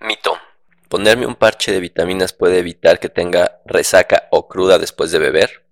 Mito. 0.00 0.36
¿Ponerme 0.88 1.26
un 1.26 1.36
parche 1.36 1.72
de 1.72 1.80
vitaminas 1.80 2.34
puede 2.34 2.58
evitar 2.58 3.00
que 3.00 3.08
tenga 3.08 3.62
resaca 3.64 4.28
o 4.30 4.46
cruda 4.46 4.78
después 4.78 5.10
de 5.10 5.18
beber? 5.18 5.64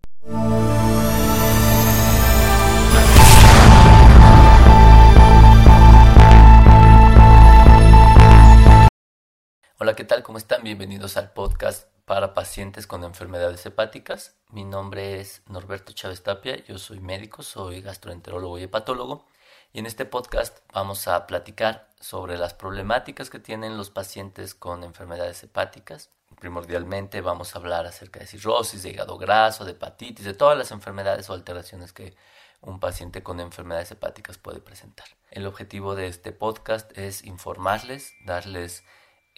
Hola, 9.78 9.94
¿qué 9.94 10.04
tal? 10.04 10.22
¿Cómo 10.22 10.38
están? 10.38 10.62
Bienvenidos 10.64 11.18
al 11.18 11.32
podcast 11.32 11.88
para 12.06 12.32
pacientes 12.32 12.86
con 12.86 13.04
enfermedades 13.04 13.64
hepáticas. 13.66 14.38
Mi 14.50 14.64
nombre 14.64 15.20
es 15.20 15.42
Norberto 15.48 15.92
Chávez 15.92 16.22
Tapia, 16.22 16.64
yo 16.64 16.78
soy 16.78 17.00
médico, 17.00 17.42
soy 17.42 17.82
gastroenterólogo 17.82 18.58
y 18.58 18.62
hepatólogo 18.62 19.26
y 19.74 19.80
en 19.80 19.86
este 19.86 20.06
podcast 20.06 20.58
vamos 20.72 21.08
a 21.08 21.26
platicar 21.26 21.88
sobre 22.04 22.36
las 22.36 22.52
problemáticas 22.52 23.30
que 23.30 23.38
tienen 23.38 23.78
los 23.78 23.88
pacientes 23.88 24.54
con 24.54 24.84
enfermedades 24.84 25.42
hepáticas. 25.42 26.10
Primordialmente 26.38 27.22
vamos 27.22 27.54
a 27.54 27.58
hablar 27.58 27.86
acerca 27.86 28.20
de 28.20 28.26
cirrosis, 28.26 28.82
de 28.82 28.90
hígado 28.90 29.16
graso, 29.16 29.64
de 29.64 29.72
hepatitis, 29.72 30.26
de 30.26 30.34
todas 30.34 30.58
las 30.58 30.70
enfermedades 30.70 31.30
o 31.30 31.32
alteraciones 31.32 31.94
que 31.94 32.14
un 32.60 32.78
paciente 32.78 33.22
con 33.22 33.40
enfermedades 33.40 33.90
hepáticas 33.90 34.36
puede 34.36 34.60
presentar. 34.60 35.06
El 35.30 35.46
objetivo 35.46 35.94
de 35.94 36.08
este 36.08 36.32
podcast 36.32 36.96
es 36.98 37.24
informarles, 37.24 38.12
darles 38.26 38.84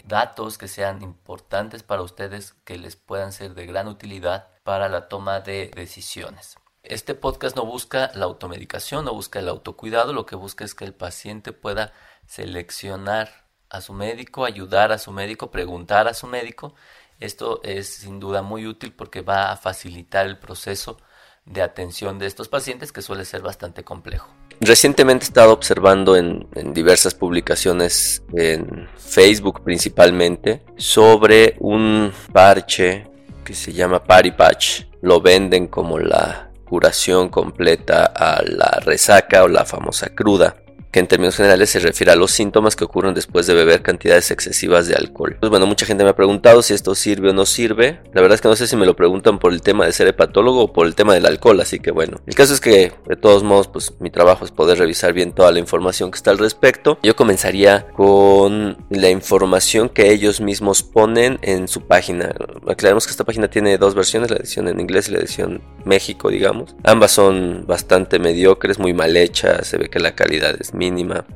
datos 0.05 0.59
que 0.59 0.67
sean 0.67 1.03
importantes 1.03 1.85
para 1.85 2.03
ustedes, 2.03 2.55
que 2.65 2.79
les 2.79 2.97
puedan 2.97 3.33
ser 3.33 3.55
de 3.55 3.67
gran 3.67 3.87
utilidad 3.87 4.49
para 4.65 4.89
la 4.89 5.07
toma 5.07 5.39
de 5.39 5.71
decisiones. 5.73 6.57
Este 6.89 7.17
podcast 7.17 7.57
no 7.57 7.67
busca 7.67 8.13
la 8.15 8.27
automedicación, 8.27 9.05
no 9.05 9.13
busca 9.13 9.41
el 9.41 9.49
autocuidado, 9.49 10.13
lo 10.13 10.25
que 10.25 10.37
busca 10.37 10.65
es 10.65 10.75
que 10.75 10.85
el 10.85 10.95
paciente 10.95 11.53
pueda 11.53 11.93
seleccionar 12.27 13.47
a 13.71 13.81
su 13.81 13.93
médico, 13.93 14.45
ayudar 14.45 14.93
a 14.93 14.99
su 14.99 15.13
médico, 15.13 15.51
preguntar 15.51 16.09
a 16.09 16.15
su 16.15 16.27
médico. 16.27 16.75
Esto 17.19 17.61
es 17.63 17.89
sin 17.89 18.21
duda 18.21 18.43
muy 18.43 18.67
útil 18.67 18.93
porque 18.93 19.23
va 19.23 19.53
a 19.53 19.57
facilitar 19.57 20.27
el 20.27 20.39
proceso 20.39 20.99
de 21.45 21.63
atención 21.63 22.19
de 22.19 22.27
estos 22.27 22.49
pacientes 22.49 22.93
que 22.93 23.03
suele 23.03 23.25
ser 23.25 23.41
bastante 23.41 23.85
complejo. 23.85 24.29
Recientemente 24.61 25.25
he 25.25 25.29
estado 25.29 25.53
observando 25.53 26.17
en, 26.17 26.49
diversas 26.73 27.15
publicaciones 27.15 28.23
en 28.35 28.89
Facebook 28.97 29.63
principalmente 29.63 30.65
sobre 30.77 31.57
un 31.61 32.13
parche 32.33 33.07
que 33.45 33.55
se 33.55 33.73
llama 33.73 34.03
Party 34.03 34.33
Patch. 34.33 34.83
Lo 35.03 35.21
venden 35.21 35.69
como 35.69 35.99
la 35.99 36.51
curación 36.69 37.29
completa 37.29 38.07
a 38.07 38.43
la 38.43 38.81
resaca 38.83 39.45
o 39.45 39.49
la 39.49 39.65
famosa 39.65 40.09
cruda 40.09 40.57
que 40.97 41.01
en 41.01 41.09
términos 41.09 41.37
generales 41.37 41.69
se 41.69 41.79
refiere 41.79 42.13
a 42.13 42.17
los 42.17 42.31
síntomas 42.31 42.75
que 42.75 42.85
ocurren 42.85 43.13
después 43.13 43.47
de 43.47 43.53
beber 43.53 43.83
cantidades 43.83 44.31
excesivas 44.31 44.89
de 44.89 44.95
alcohol. 44.95 45.37
Pues 45.39 45.51
bueno, 45.51 45.67
mucha 45.67 45.85
gente 45.85 46.05
me 46.05 46.09
ha 46.09 46.17
preguntado 46.17 46.63
si 46.63 46.73
esto 46.73 46.95
sirve 46.95 47.29
o 47.29 47.33
no 47.35 47.45
sirve. 47.45 48.01
La 48.15 48.23
verdad 48.23 48.37
es 48.37 48.41
que 48.41 48.49
no 48.49 48.57
sé 48.57 48.67
si 48.67 48.77
me 48.77 48.87
lo 48.87 48.97
preguntan 48.97 49.39
por 49.39 49.53
el 49.53 49.61
tema 49.61 49.85
de 49.85 49.93
ser 49.93 50.07
hepatólogo 50.07 50.63
o 50.63 50.73
por 50.73 50.87
el 50.87 50.95
tema 50.95 51.13
del 51.13 51.27
alcohol, 51.27 51.61
así 51.61 51.81
que 51.81 51.91
bueno. 51.91 52.17
El 52.27 52.35
caso 52.35 52.55
es 52.55 52.63
que 52.63 52.95
de 53.07 53.17
todos 53.17 53.43
modos, 53.43 53.69
pues 53.69 53.93
mi 54.01 54.09
trabajo 54.09 54.47
es 54.47 54.53
poder 54.53 54.79
revisar 54.79 55.13
bien 55.13 55.33
toda 55.33 55.53
la 55.53 55.59
información 55.59 56.11
que 56.11 56.17
está 56.17 56.31
al 56.31 56.39
respecto. 56.39 56.99
Yo 57.03 57.15
comenzaría 57.15 57.89
con 57.89 58.79
la 58.89 59.11
información 59.11 59.91
que 59.91 60.11
ellos 60.13 60.41
mismos 60.41 60.83
ponen 60.83 61.39
en 61.43 61.69
su 61.69 61.83
página. 61.83 62.35
Aclaremos 62.67 63.05
que 63.05 63.11
esta 63.11 63.25
página 63.25 63.49
tiene 63.49 63.77
dos 63.77 63.95
versiones, 63.95 64.31
la 64.31 64.39
edición 64.39 64.67
en 64.67 64.81
inglés 64.81 65.11
y 65.11 65.13
la 65.13 65.19
edición 65.19 65.61
México, 65.85 66.31
digamos. 66.31 66.75
Ambas 66.85 67.13
son 67.13 67.67
bastante 67.67 68.19
mediocres, 68.19 68.79
muy 68.79 68.95
mal 68.95 69.15
hechas, 69.15 69.67
se 69.67 69.77
ve 69.77 69.91
que 69.91 70.01
la 70.01 70.15
calidad 70.15 70.57
es 70.59 70.73
mínima. 70.73 70.86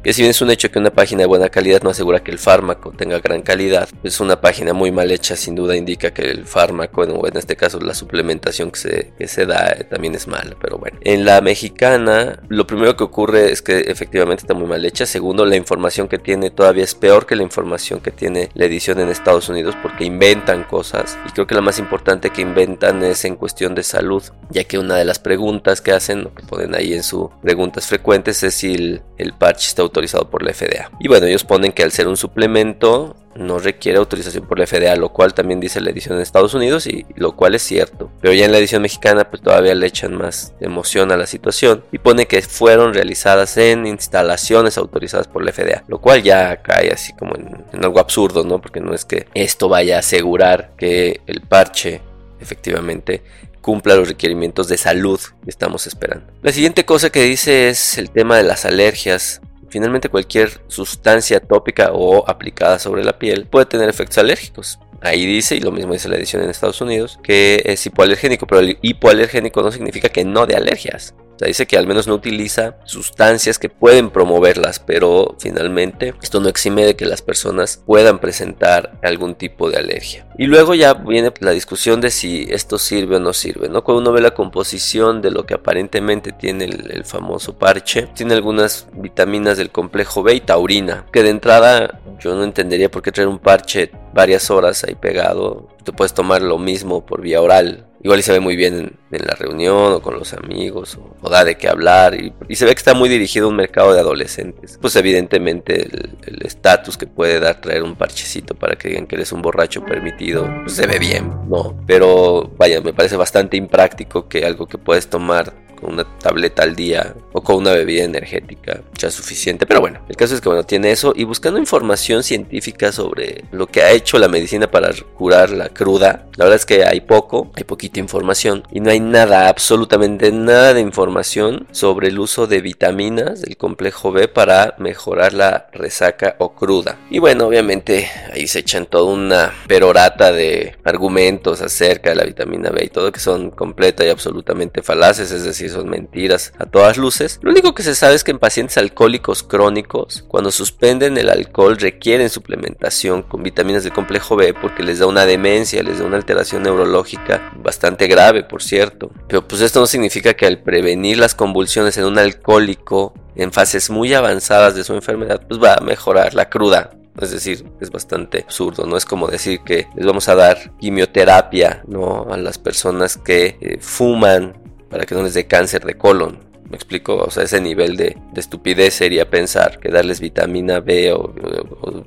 Que 0.02 0.12
si 0.12 0.22
bien 0.22 0.30
es 0.30 0.40
un 0.40 0.50
hecho 0.50 0.70
que 0.70 0.78
una 0.78 0.90
página 0.90 1.20
de 1.20 1.26
buena 1.26 1.48
calidad 1.48 1.82
no 1.82 1.90
asegura 1.90 2.22
que 2.22 2.30
el 2.30 2.38
fármaco 2.38 2.92
tenga 2.92 3.18
gran 3.20 3.42
calidad, 3.42 3.88
pues 4.00 4.20
una 4.20 4.40
página 4.40 4.72
muy 4.72 4.90
mal 4.90 5.10
hecha 5.10 5.36
sin 5.36 5.54
duda 5.54 5.76
indica 5.76 6.12
que 6.12 6.22
el 6.22 6.46
fármaco, 6.46 7.02
o 7.02 7.26
en 7.26 7.36
este 7.36 7.56
caso 7.56 7.80
la 7.80 7.94
suplementación 7.94 8.70
que 8.70 8.78
se, 8.78 9.12
que 9.18 9.28
se 9.28 9.46
da, 9.46 9.72
eh, 9.72 9.84
también 9.84 10.14
es 10.14 10.26
mala. 10.26 10.56
Pero 10.60 10.78
bueno, 10.78 10.98
en 11.02 11.24
la 11.24 11.40
mexicana 11.40 12.40
lo 12.48 12.66
primero 12.66 12.96
que 12.96 13.04
ocurre 13.04 13.52
es 13.52 13.62
que 13.62 13.80
efectivamente 13.80 14.42
está 14.42 14.54
muy 14.54 14.66
mal 14.66 14.84
hecha. 14.84 15.06
Segundo, 15.06 15.44
la 15.46 15.56
información 15.56 16.08
que 16.08 16.18
tiene 16.18 16.50
todavía 16.50 16.84
es 16.84 16.94
peor 16.94 17.26
que 17.26 17.36
la 17.36 17.42
información 17.42 18.00
que 18.00 18.10
tiene 18.10 18.50
la 18.54 18.64
edición 18.64 19.00
en 19.00 19.08
Estados 19.08 19.48
Unidos 19.48 19.76
porque 19.82 20.04
inventan 20.04 20.64
cosas. 20.64 21.18
Y 21.26 21.30
creo 21.30 21.46
que 21.46 21.54
la 21.54 21.60
más 21.60 21.78
importante 21.78 22.30
que 22.30 22.42
inventan 22.42 23.02
es 23.02 23.24
en 23.24 23.36
cuestión 23.36 23.74
de 23.74 23.82
salud, 23.82 24.22
ya 24.50 24.64
que 24.64 24.78
una 24.78 24.96
de 24.96 25.04
las 25.04 25.18
preguntas 25.18 25.80
que 25.80 25.92
hacen, 25.92 26.26
o 26.26 26.34
que 26.34 26.42
ponen 26.42 26.74
ahí 26.74 26.92
en 26.92 27.02
sus 27.02 27.28
preguntas 27.42 27.86
frecuentes, 27.86 28.42
es 28.42 28.54
si 28.54 28.74
el, 28.74 29.02
el 29.18 29.32
parche 29.40 29.66
está 29.66 29.82
autorizado 29.82 30.30
por 30.30 30.44
la 30.44 30.52
FDA. 30.52 30.92
Y 31.00 31.08
bueno, 31.08 31.26
ellos 31.26 31.42
ponen 31.42 31.72
que 31.72 31.82
al 31.82 31.90
ser 31.90 32.06
un 32.06 32.16
suplemento 32.16 33.16
no 33.34 33.58
requiere 33.58 33.98
autorización 33.98 34.46
por 34.46 34.58
la 34.58 34.66
FDA, 34.66 34.94
lo 34.96 35.12
cual 35.12 35.34
también 35.34 35.60
dice 35.60 35.80
la 35.80 35.90
edición 35.90 36.16
en 36.16 36.22
Estados 36.22 36.52
Unidos 36.52 36.86
y 36.86 37.06
lo 37.16 37.36
cual 37.36 37.54
es 37.54 37.62
cierto. 37.62 38.10
Pero 38.20 38.34
ya 38.34 38.44
en 38.44 38.52
la 38.52 38.58
edición 38.58 38.82
mexicana 38.82 39.30
pues 39.30 39.42
todavía 39.42 39.74
le 39.74 39.86
echan 39.86 40.14
más 40.14 40.52
emoción 40.60 41.10
a 41.10 41.16
la 41.16 41.26
situación 41.26 41.82
y 41.90 41.98
pone 41.98 42.26
que 42.26 42.42
fueron 42.42 42.92
realizadas 42.92 43.56
en 43.56 43.86
instalaciones 43.86 44.76
autorizadas 44.76 45.26
por 45.26 45.44
la 45.44 45.52
FDA, 45.52 45.84
lo 45.88 46.00
cual 46.00 46.22
ya 46.22 46.60
cae 46.62 46.90
así 46.92 47.14
como 47.14 47.34
en, 47.34 47.64
en 47.72 47.84
algo 47.84 47.98
absurdo, 47.98 48.44
¿no? 48.44 48.60
Porque 48.60 48.80
no 48.80 48.94
es 48.94 49.04
que 49.04 49.26
esto 49.34 49.68
vaya 49.68 49.96
a 49.96 50.00
asegurar 50.00 50.72
que 50.76 51.20
el 51.26 51.40
parche 51.40 52.02
efectivamente 52.40 53.22
cumpla 53.60 53.94
los 53.94 54.08
requerimientos 54.08 54.68
de 54.68 54.78
salud 54.78 55.20
que 55.44 55.50
estamos 55.50 55.86
esperando. 55.86 56.26
La 56.42 56.52
siguiente 56.52 56.84
cosa 56.84 57.10
que 57.10 57.22
dice 57.22 57.68
es 57.68 57.98
el 57.98 58.10
tema 58.10 58.36
de 58.36 58.42
las 58.42 58.64
alergias. 58.64 59.40
Finalmente 59.68 60.08
cualquier 60.08 60.60
sustancia 60.68 61.40
tópica 61.40 61.90
o 61.92 62.28
aplicada 62.28 62.78
sobre 62.78 63.04
la 63.04 63.18
piel 63.18 63.46
puede 63.46 63.66
tener 63.66 63.88
efectos 63.88 64.18
alérgicos. 64.18 64.78
Ahí 65.02 65.24
dice, 65.26 65.56
y 65.56 65.60
lo 65.60 65.72
mismo 65.72 65.92
dice 65.92 66.08
la 66.08 66.16
edición 66.16 66.42
en 66.42 66.50
Estados 66.50 66.80
Unidos, 66.80 67.18
que 67.22 67.62
es 67.64 67.84
hipoalergénico, 67.86 68.46
pero 68.46 68.60
el 68.60 68.78
hipoalergénico 68.82 69.62
no 69.62 69.72
significa 69.72 70.08
que 70.08 70.24
no 70.24 70.46
de 70.46 70.56
alergias 70.56 71.14
dice 71.46 71.66
que 71.66 71.76
al 71.76 71.86
menos 71.86 72.06
no 72.06 72.14
utiliza 72.14 72.76
sustancias 72.84 73.58
que 73.58 73.68
pueden 73.68 74.10
promoverlas, 74.10 74.80
pero 74.80 75.36
finalmente 75.38 76.14
esto 76.22 76.40
no 76.40 76.48
exime 76.48 76.84
de 76.84 76.96
que 76.96 77.06
las 77.06 77.22
personas 77.22 77.82
puedan 77.86 78.18
presentar 78.18 78.98
algún 79.02 79.34
tipo 79.34 79.70
de 79.70 79.78
alergia. 79.78 80.26
Y 80.38 80.46
luego 80.46 80.74
ya 80.74 80.94
viene 80.94 81.32
la 81.40 81.50
discusión 81.50 82.00
de 82.00 82.10
si 82.10 82.46
esto 82.50 82.78
sirve 82.78 83.16
o 83.16 83.20
no 83.20 83.32
sirve, 83.32 83.68
¿no? 83.68 83.84
Cuando 83.84 84.00
uno 84.00 84.12
ve 84.12 84.20
la 84.20 84.34
composición 84.34 85.22
de 85.22 85.30
lo 85.30 85.46
que 85.46 85.54
aparentemente 85.54 86.32
tiene 86.32 86.64
el, 86.64 87.04
famoso 87.04 87.58
parche, 87.58 88.08
tiene 88.14 88.34
algunas 88.34 88.86
vitaminas 88.92 89.56
del 89.56 89.70
complejo 89.70 90.22
B 90.22 90.34
y 90.34 90.40
taurina, 90.40 91.06
que 91.12 91.22
de 91.22 91.30
entrada 91.30 91.99
yo 92.20 92.34
no 92.34 92.44
entendería 92.44 92.90
por 92.90 93.02
qué 93.02 93.12
traer 93.12 93.28
un 93.28 93.38
parche 93.38 93.90
varias 94.12 94.50
horas 94.50 94.84
ahí 94.84 94.94
pegado. 94.94 95.68
Tú 95.84 95.92
puedes 95.92 96.14
tomar 96.14 96.42
lo 96.42 96.58
mismo 96.58 97.04
por 97.04 97.22
vía 97.22 97.40
oral 97.40 97.86
igual 98.02 98.18
y 98.18 98.22
se 98.22 98.32
ve 98.32 98.40
muy 98.40 98.56
bien 98.56 98.98
en, 99.10 99.26
la 99.26 99.34
reunión 99.34 99.92
o 99.92 100.00
con 100.00 100.18
los 100.18 100.32
amigos 100.32 100.98
o, 101.20 101.28
da 101.28 101.44
de 101.44 101.56
qué 101.56 101.68
hablar 101.68 102.14
y, 102.14 102.32
se 102.54 102.64
ve 102.64 102.72
que 102.72 102.78
está 102.78 102.94
muy 102.94 103.08
dirigido 103.08 103.46
a 103.46 103.50
un 103.50 103.56
mercado 103.56 103.92
de 103.92 104.00
adolescentes. 104.00 104.78
Pues 104.80 104.96
evidentemente 104.96 105.88
el 106.26 106.42
estatus 106.42 106.96
que 106.96 107.06
puede 107.06 107.40
dar 107.40 107.60
traer 107.60 107.82
un 107.82 107.96
parchecito 107.96 108.54
para 108.54 108.76
que 108.76 108.88
digan 108.88 109.06
que 109.06 109.16
eres 109.16 109.32
un 109.32 109.42
borracho 109.42 109.84
permitido 109.84 110.48
pues 110.62 110.76
se 110.76 110.86
ve 110.86 110.98
bien, 110.98 111.30
¿no? 111.48 111.76
Pero 111.86 112.50
vaya, 112.56 112.80
me 112.80 112.92
parece 112.92 113.16
bastante 113.16 113.56
impráctico 113.56 114.28
que 114.28 114.44
algo 114.44 114.66
que 114.66 114.78
puedes 114.78 115.08
tomar 115.08 115.52
con 115.80 115.94
una 115.94 116.04
tableta 116.18 116.62
al 116.62 116.76
día 116.76 117.14
o 117.32 117.42
con 117.42 117.56
una 117.56 117.72
bebida 117.72 118.04
energética 118.04 118.80
ya 118.98 119.10
suficiente. 119.10 119.66
Pero 119.66 119.80
bueno, 119.80 120.00
el 120.08 120.16
caso 120.16 120.34
es 120.34 120.40
que 120.40 120.48
bueno, 120.48 120.64
tiene 120.64 120.90
eso 120.90 121.12
y 121.16 121.24
buscando 121.24 121.58
información 121.58 122.22
científica 122.22 122.92
sobre 122.92 123.44
lo 123.52 123.66
que 123.66 123.82
ha 123.82 123.90
hecho 123.90 124.18
la 124.18 124.28
medicina 124.28 124.70
para 124.70 124.90
curar 125.16 125.50
la 125.50 125.68
cruda, 125.68 126.26
la 126.36 126.44
verdad 126.44 126.56
es 126.56 126.66
que 126.66 126.84
hay 126.84 127.00
poco, 127.00 127.50
hay 127.54 127.64
poquita 127.64 128.00
información 128.00 128.62
y 128.70 128.80
no 128.80 128.90
hay 128.90 129.00
nada, 129.00 129.48
absolutamente 129.48 130.32
nada 130.32 130.74
de 130.74 130.80
información 130.80 131.66
sobre 131.70 132.08
el 132.08 132.18
uso 132.18 132.46
de 132.46 132.60
vitaminas 132.60 133.42
del 133.42 133.56
complejo 133.56 134.12
B 134.12 134.28
para 134.28 134.74
mejorar 134.78 135.32
la 135.32 135.68
resaca 135.72 136.36
o 136.38 136.54
cruda. 136.54 136.98
Y 137.10 137.18
bueno, 137.18 137.46
obviamente 137.46 138.10
ahí 138.32 138.46
se 138.46 138.60
echan 138.60 138.86
toda 138.86 139.12
una 139.12 139.52
perorata 139.66 140.32
de 140.32 140.76
argumentos 140.84 141.60
acerca 141.60 142.10
de 142.10 142.16
la 142.16 142.24
vitamina 142.24 142.70
B 142.70 142.84
y 142.84 142.88
todo 142.88 143.12
que 143.12 143.20
son 143.20 143.50
completa 143.50 144.04
y 144.04 144.08
absolutamente 144.08 144.82
falaces, 144.82 145.30
es 145.30 145.44
decir, 145.44 145.69
son 145.70 145.88
mentiras 145.88 146.52
a 146.58 146.66
todas 146.66 146.96
luces. 146.96 147.38
Lo 147.42 147.50
único 147.50 147.74
que 147.74 147.82
se 147.82 147.94
sabe 147.94 148.14
es 148.14 148.24
que 148.24 148.30
en 148.30 148.38
pacientes 148.38 148.78
alcohólicos 148.78 149.42
crónicos, 149.42 150.24
cuando 150.28 150.50
suspenden 150.50 151.16
el 151.18 151.28
alcohol, 151.28 151.76
requieren 151.76 152.28
suplementación 152.28 153.22
con 153.22 153.42
vitaminas 153.42 153.84
del 153.84 153.92
complejo 153.92 154.36
B 154.36 154.54
porque 154.54 154.82
les 154.82 154.98
da 154.98 155.06
una 155.06 155.26
demencia, 155.26 155.82
les 155.82 155.98
da 155.98 156.04
una 156.04 156.16
alteración 156.16 156.62
neurológica 156.62 157.52
bastante 157.56 158.06
grave, 158.06 158.44
por 158.44 158.62
cierto. 158.62 159.10
Pero 159.28 159.46
pues 159.46 159.60
esto 159.60 159.80
no 159.80 159.86
significa 159.86 160.34
que 160.34 160.46
al 160.46 160.62
prevenir 160.62 161.18
las 161.18 161.34
convulsiones 161.34 161.96
en 161.96 162.04
un 162.04 162.18
alcohólico 162.18 163.14
en 163.36 163.52
fases 163.52 163.90
muy 163.90 164.12
avanzadas 164.14 164.74
de 164.74 164.84
su 164.84 164.94
enfermedad, 164.94 165.40
pues 165.48 165.62
va 165.62 165.74
a 165.74 165.80
mejorar 165.80 166.34
la 166.34 166.48
cruda 166.48 166.90
es 167.20 167.32
decir, 167.32 167.64
es 167.80 167.90
bastante 167.90 168.38
absurdo, 168.38 168.86
no 168.86 168.96
es 168.96 169.04
como 169.04 169.28
decir 169.28 169.60
que 169.60 169.86
les 169.94 170.06
vamos 170.06 170.28
a 170.28 170.34
dar 170.34 170.76
quimioterapia 170.78 171.82
¿no? 171.86 172.26
a 172.30 172.36
las 172.36 172.58
personas 172.58 173.16
que 173.16 173.58
eh, 173.60 173.78
fuman 173.80 174.54
para 174.90 175.06
que 175.06 175.14
no 175.14 175.22
les 175.22 175.34
dé 175.34 175.46
cáncer 175.46 175.84
de 175.84 175.94
colon. 175.94 176.49
Me 176.70 176.76
explico, 176.76 177.16
o 177.16 177.30
sea, 177.30 177.42
ese 177.42 177.60
nivel 177.60 177.96
de, 177.96 178.16
estupidez 178.36 178.94
sería 178.94 179.28
pensar 179.28 179.80
que 179.80 179.90
darles 179.90 180.20
vitamina 180.20 180.78
B 180.78 181.12
o, 181.12 181.34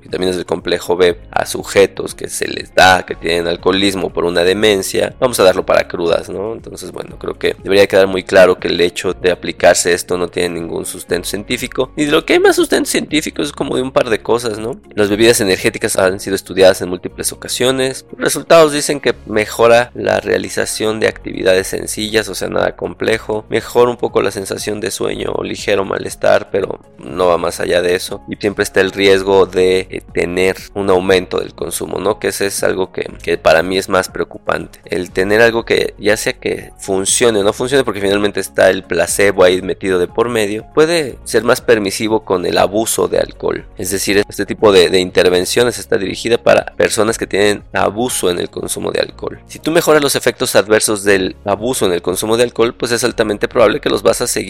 vitaminas 0.01 0.38
del 0.38 0.45
complejo 0.45 0.95
B 0.95 1.19
a 1.31 1.45
sujetos 1.45 2.15
que 2.15 2.30
se 2.30 2.48
les 2.48 2.74
da, 2.74 3.06
que 3.06 3.15
tienen 3.15 3.48
alcoholismo 3.48 4.13
por 4.13 4.24
una 4.24 4.45
demencia, 4.45 5.15
vamos 5.19 5.38
a 5.42 5.44
darlo 5.44 5.65
para 5.65 5.89
crudas, 5.89 6.30
¿no? 6.30 6.54
Entonces, 6.54 6.94
bueno, 6.94 7.19
creo 7.19 7.38
que 7.38 7.57
debería 7.62 7.88
quedar 7.88 8.07
muy 8.07 8.24
claro 8.24 8.57
que 8.57 8.69
el 8.69 8.80
hecho 8.80 9.13
de 9.13 9.31
aplicarse 9.31 9.92
esto 9.92 10.18
no 10.18 10.30
tiene 10.30 10.62
ningún 10.62 10.86
sustento 10.86 11.27
científico. 11.27 11.92
Y 11.98 12.06
de 12.06 12.12
lo 12.12 12.25
que 12.25 12.33
hay 12.33 12.39
más 12.39 12.56
sustento 12.56 12.89
científico 12.89 13.42
es 13.42 13.51
como 13.51 13.75
de 13.75 13.81
un 13.81 13.92
par 13.92 14.10
de 14.10 14.21
cosas, 14.21 14.60
¿no? 14.60 14.80
Las 14.95 15.10
bebidas 15.10 15.42
energéticas 15.42 15.98
han 15.98 16.21
sido 16.21 16.38
estudiadas 16.38 16.81
en 16.81 16.88
múltiples 16.88 17.33
ocasiones. 17.33 18.06
Los 18.12 18.24
resultados 18.24 18.71
dicen 18.71 19.01
que 19.01 19.13
mejora 19.25 19.92
la 19.94 20.21
realización 20.21 21.01
de 21.01 21.10
actividades 21.10 21.68
sencillas, 21.68 22.30
o 22.30 22.36
sea, 22.36 22.48
nada 22.48 22.77
complejo. 22.77 23.45
Mejora 23.50 23.92
un 23.92 23.98
poco 23.98 24.21
la 24.21 24.31
sensación 24.31 24.53
de 24.54 24.92
sueño 24.92 25.32
o 25.34 25.44
ligero 25.44 25.84
malestar, 25.84 26.50
pero 26.52 26.80
no 27.00 27.28
va 27.28 27.38
más 27.38 27.60
allá 27.60 27.82
de 27.82 27.96
eso. 27.96 28.22
Y 28.30 28.36
siempre 28.36 28.64
está 28.64 28.82
el 28.82 28.92
riesgo 28.92 29.46
de 29.46 29.88
eh, 29.90 30.02
tener 30.14 30.58
un 30.74 30.90
aumento 30.90 31.40
del 31.40 31.54
consumo, 31.54 32.00
¿no? 32.00 32.20
Que 32.20 32.30
ese 32.30 32.48
es 32.48 32.64
algo 32.64 32.92
que, 32.92 33.12
que 33.22 33.38
para 33.38 33.64
mí 33.64 33.78
es 33.78 33.90
más 33.90 34.10
preocupante. 34.10 34.80
El 34.86 35.12
tener 35.12 35.42
algo 35.42 35.66
que 35.66 35.96
ya 35.98 36.18
sea 36.18 36.34
que 36.34 36.72
funcione 36.80 37.40
o 37.40 37.44
no 37.44 37.54
funcione, 37.54 37.84
porque 37.84 38.02
finalmente 38.02 38.40
está 38.40 38.70
el 38.70 38.84
placebo 38.84 39.44
ahí 39.44 39.62
metido 39.62 40.00
de 40.00 40.08
por 40.08 40.30
medio, 40.30 40.66
puede 40.74 41.18
ser 41.24 41.44
más 41.44 41.62
permisivo 41.62 42.24
con 42.24 42.46
el 42.46 42.58
abuso 42.58 43.08
de 43.08 43.20
alcohol. 43.20 43.66
Es 43.78 43.92
decir, 43.92 44.24
este 44.30 44.46
tipo 44.46 44.72
de, 44.72 44.90
de 44.90 45.00
intervenciones 45.00 45.80
está 45.80 45.98
dirigida 45.98 46.38
para 46.38 46.74
personas 46.78 47.18
que 47.18 47.28
tienen 47.28 47.64
abuso 47.74 48.30
en 48.30 48.40
el 48.40 48.50
consumo 48.50 48.92
de 48.92 49.02
alcohol. 49.02 49.40
Si 49.48 49.60
tú 49.60 49.72
mejoras 49.72 50.02
los 50.02 50.16
efectos 50.16 50.56
adversos 50.56 51.04
del 51.04 51.36
abuso 51.46 51.86
en 51.86 51.94
el 51.94 52.02
consumo 52.02 52.38
de 52.38 52.44
alcohol, 52.44 52.76
pues 52.76 52.92
es 52.92 53.04
altamente 53.04 53.48
probable 53.48 53.82
que 53.82 53.90
los 53.90 54.04
vas 54.04 54.22
a 54.22 54.28
seguir 54.28 54.43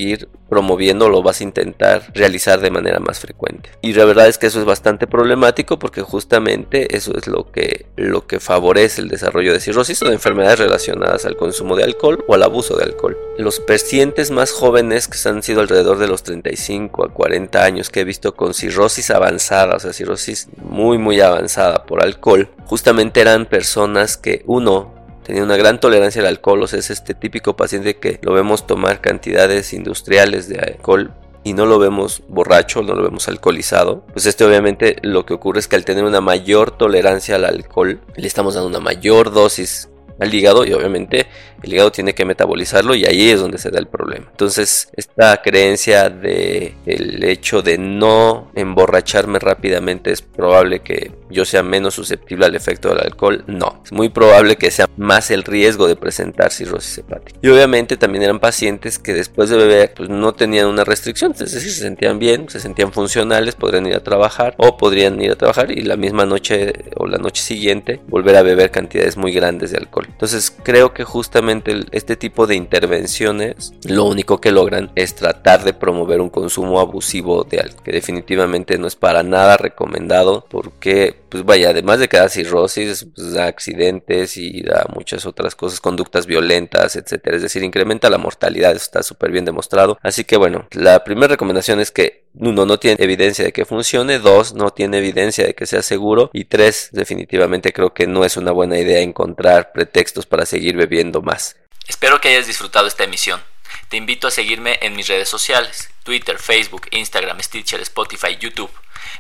promoviendo 0.49 1.05
o 1.05 1.09
lo 1.09 1.23
vas 1.23 1.41
a 1.41 1.43
intentar 1.43 2.11
realizar 2.13 2.61
de 2.61 2.69
manera 2.69 2.99
más 2.99 3.19
frecuente. 3.19 3.71
Y 3.81 3.93
la 3.93 4.05
verdad 4.05 4.27
es 4.27 4.37
que 4.37 4.47
eso 4.47 4.59
es 4.59 4.65
bastante 4.65 5.07
problemático 5.07 5.79
porque 5.79 6.01
justamente 6.01 6.95
eso 6.95 7.17
es 7.17 7.27
lo 7.27 7.51
que, 7.51 7.87
lo 7.95 8.27
que 8.27 8.39
favorece 8.39 9.01
el 9.01 9.07
desarrollo 9.07 9.53
de 9.53 9.59
cirrosis 9.59 10.01
o 10.03 10.05
de 10.05 10.13
enfermedades 10.13 10.59
relacionadas 10.59 11.25
al 11.25 11.37
consumo 11.37 11.75
de 11.75 11.83
alcohol 11.83 12.23
o 12.27 12.35
al 12.35 12.43
abuso 12.43 12.77
de 12.77 12.83
alcohol. 12.83 13.17
Los 13.37 13.59
pacientes 13.59 14.29
más 14.29 14.51
jóvenes 14.51 15.07
que 15.07 15.17
han 15.27 15.41
sido 15.41 15.61
alrededor 15.61 15.97
de 15.97 16.07
los 16.07 16.23
35 16.23 17.05
a 17.05 17.13
40 17.13 17.63
años 17.63 17.89
que 17.89 18.01
he 18.01 18.05
visto 18.05 18.35
con 18.35 18.53
cirrosis 18.53 19.09
avanzada, 19.09 19.75
o 19.75 19.79
sea, 19.79 19.93
cirrosis 19.93 20.49
muy 20.57 20.97
muy 20.97 21.19
avanzada 21.21 21.85
por 21.85 22.03
alcohol, 22.03 22.49
justamente 22.65 23.21
eran 23.21 23.45
personas 23.45 24.17
que 24.17 24.43
uno 24.45 25.02
tenía 25.23 25.43
una 25.43 25.57
gran 25.57 25.79
tolerancia 25.79 26.21
al 26.21 26.27
alcohol, 26.27 26.63
o 26.63 26.67
sea, 26.67 26.79
es 26.79 26.89
este 26.89 27.13
típico 27.13 27.55
paciente 27.55 27.97
que 27.97 28.19
lo 28.21 28.33
vemos 28.33 28.67
tomar 28.67 29.01
cantidades 29.01 29.73
industriales 29.73 30.47
de 30.47 30.59
alcohol 30.59 31.13
y 31.43 31.53
no 31.53 31.65
lo 31.65 31.79
vemos 31.79 32.23
borracho, 32.27 32.81
no 32.81 32.95
lo 32.95 33.03
vemos 33.03 33.27
alcoholizado, 33.27 34.05
pues 34.13 34.25
este 34.25 34.45
obviamente 34.45 34.97
lo 35.01 35.25
que 35.25 35.33
ocurre 35.33 35.59
es 35.59 35.67
que 35.67 35.75
al 35.75 35.85
tener 35.85 36.03
una 36.03 36.21
mayor 36.21 36.71
tolerancia 36.77 37.35
al 37.35 37.45
alcohol, 37.45 38.01
le 38.15 38.27
estamos 38.27 38.53
dando 38.53 38.69
una 38.69 38.79
mayor 38.79 39.33
dosis 39.33 39.89
al 40.19 40.33
hígado 40.33 40.65
y 40.65 40.73
obviamente 40.73 41.27
el 41.63 41.73
hígado 41.73 41.91
tiene 41.91 42.13
que 42.13 42.25
metabolizarlo 42.25 42.93
y 42.93 43.05
ahí 43.05 43.29
es 43.29 43.39
donde 43.39 43.57
se 43.57 43.71
da 43.71 43.79
el 43.79 43.87
problema. 43.87 44.27
Entonces, 44.29 44.89
esta 44.95 45.41
creencia 45.41 46.09
de 46.09 46.75
el 46.85 47.23
hecho 47.23 47.61
de 47.61 47.77
no 47.77 48.51
emborracharme 48.55 49.39
rápidamente 49.39 50.11
es 50.11 50.21
probable 50.21 50.81
que 50.81 51.11
yo 51.29 51.45
sea 51.45 51.63
menos 51.63 51.95
susceptible 51.95 52.45
al 52.45 52.55
efecto 52.55 52.89
del 52.89 52.99
alcohol. 52.99 53.43
No, 53.47 53.81
es 53.83 53.91
muy 53.91 54.09
probable 54.09 54.57
que 54.57 54.71
sea 54.71 54.89
más 54.97 55.31
el 55.31 55.43
riesgo 55.43 55.87
de 55.87 55.95
presentar 55.95 56.51
cirrosis 56.51 56.99
hepática. 56.99 57.39
Y 57.41 57.47
obviamente 57.47 57.97
también 57.97 58.23
eran 58.23 58.39
pacientes 58.39 58.99
que 58.99 59.13
después 59.13 59.49
de 59.49 59.57
beber 59.57 59.93
pues 59.95 60.09
no 60.09 60.33
tenían 60.33 60.67
una 60.67 60.83
restricción, 60.83 61.31
es 61.31 61.39
decir, 61.39 61.71
se 61.71 61.81
sentían 61.81 62.19
bien, 62.19 62.49
se 62.49 62.59
sentían 62.59 62.91
funcionales, 62.91 63.55
podrían 63.55 63.85
ir 63.87 63.95
a 63.95 64.03
trabajar 64.03 64.53
o 64.57 64.77
podrían 64.77 65.21
ir 65.21 65.31
a 65.31 65.35
trabajar 65.35 65.71
y 65.71 65.81
la 65.81 65.95
misma 65.95 66.25
noche 66.25 66.73
o 66.97 67.07
la 67.07 67.17
noche 67.17 67.41
siguiente 67.41 68.01
volver 68.07 68.35
a 68.35 68.43
beber 68.43 68.69
cantidades 68.69 69.17
muy 69.17 69.31
grandes 69.31 69.71
de 69.71 69.77
alcohol. 69.77 70.02
Entonces, 70.07 70.55
creo 70.63 70.93
que 70.93 71.03
justamente 71.03 71.85
este 71.91 72.15
tipo 72.15 72.47
de 72.47 72.55
intervenciones 72.55 73.73
lo 73.85 74.05
único 74.05 74.39
que 74.39 74.51
logran 74.51 74.91
es 74.95 75.15
tratar 75.15 75.63
de 75.63 75.73
promover 75.73 76.21
un 76.21 76.29
consumo 76.29 76.79
abusivo 76.79 77.43
de 77.43 77.59
algo 77.59 77.81
que 77.83 77.91
definitivamente 77.91 78.77
no 78.77 78.87
es 78.87 78.95
para 78.95 79.23
nada 79.23 79.57
recomendado 79.57 80.45
porque 80.49 81.15
pues 81.29 81.43
vaya 81.45 81.69
además 81.69 81.99
de 81.99 82.07
que 82.07 82.17
da 82.17 82.29
cirrosis 82.29 83.07
pues 83.15 83.33
da 83.33 83.45
accidentes 83.45 84.37
y 84.37 84.61
da 84.61 84.85
muchas 84.93 85.25
otras 85.25 85.55
cosas 85.55 85.79
conductas 85.81 86.25
violentas 86.25 86.95
etcétera. 86.95 87.37
Es 87.37 87.41
decir 87.43 87.63
incrementa 87.63 88.09
la 88.09 88.17
mortalidad 88.17 88.75
está 88.75 89.03
súper 89.03 89.31
bien 89.31 89.45
demostrado. 89.45 89.97
Así 90.01 90.23
que 90.23 90.37
bueno 90.37 90.67
la 90.71 91.03
primera 91.03 91.27
recomendación 91.27 91.79
es 91.79 91.91
que 91.91 92.22
uno 92.35 92.65
no 92.65 92.79
tiene 92.79 93.03
evidencia 93.03 93.45
de 93.45 93.53
que 93.53 93.65
funcione, 93.65 94.19
dos 94.19 94.53
no 94.53 94.71
tiene 94.71 94.97
evidencia 94.97 95.45
de 95.45 95.53
que 95.53 95.65
sea 95.65 95.81
seguro 95.81 96.29
y 96.33 96.45
tres 96.45 96.89
definitivamente 96.91 97.73
creo 97.73 97.93
que 97.93 98.07
no 98.07 98.25
es 98.25 98.37
una 98.37 98.51
buena 98.51 98.77
idea 98.77 98.99
encontrar 98.99 99.71
pretextos 99.71 100.25
para 100.25 100.45
seguir 100.45 100.75
bebiendo 100.75 101.21
más. 101.21 101.55
Espero 101.87 102.19
que 102.21 102.29
hayas 102.29 102.47
disfrutado 102.47 102.87
esta 102.87 103.03
emisión. 103.03 103.41
Te 103.89 103.97
invito 103.97 104.27
a 104.27 104.31
seguirme 104.31 104.79
en 104.81 104.95
mis 104.95 105.07
redes 105.07 105.29
sociales, 105.29 105.89
Twitter, 106.03 106.39
Facebook, 106.39 106.87
Instagram, 106.91 107.39
Stitcher, 107.41 107.81
Spotify, 107.81 108.37
YouTube, 108.39 108.71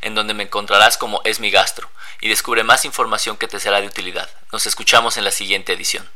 en 0.01 0.15
donde 0.15 0.33
me 0.33 0.43
encontrarás 0.43 0.97
como 0.97 1.21
Es 1.23 1.39
mi 1.39 1.51
gastro 1.51 1.89
y 2.21 2.29
descubre 2.29 2.63
más 2.63 2.85
información 2.85 3.37
que 3.37 3.47
te 3.47 3.59
será 3.59 3.81
de 3.81 3.87
utilidad. 3.87 4.29
Nos 4.51 4.65
escuchamos 4.65 5.17
en 5.17 5.25
la 5.25 5.31
siguiente 5.31 5.73
edición. 5.73 6.07